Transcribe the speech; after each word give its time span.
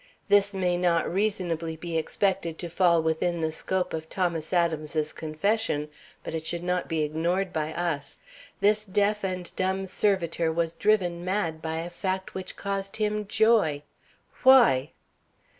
This 0.29 0.51
may 0.51 0.77
not 0.77 1.07
reasonably 1.13 1.75
be 1.77 1.95
expected 1.95 2.57
to 2.57 2.69
fall 2.71 3.03
within 3.03 3.39
the 3.41 3.51
scope 3.51 3.93
of 3.93 4.09
Thomas 4.09 4.51
Adams's 4.51 5.13
confession, 5.13 5.89
but 6.23 6.33
it 6.33 6.43
should 6.43 6.63
not 6.63 6.87
be 6.89 7.03
ignored 7.03 7.53
by 7.53 7.71
us. 7.71 8.17
This 8.61 8.83
deaf 8.83 9.23
and 9.23 9.55
dumb 9.55 9.85
servitor 9.85 10.51
was 10.51 10.73
driven 10.73 11.23
mad 11.23 11.61
by 11.61 11.83
the 11.83 11.91
fact 11.91 12.33
which 12.33 12.55
caused 12.55 12.97
him 12.97 13.27
joy. 13.27 13.83
Why? 14.41 14.93